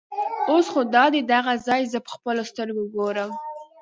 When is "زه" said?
1.91-1.99